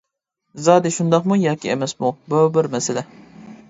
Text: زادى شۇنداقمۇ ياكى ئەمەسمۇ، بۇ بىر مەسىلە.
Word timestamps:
زادى 0.67 0.93
شۇنداقمۇ 0.95 1.39
ياكى 1.43 1.73
ئەمەسمۇ، 1.77 2.13
بۇ 2.35 2.45
بىر 2.59 2.75
مەسىلە. 2.77 3.11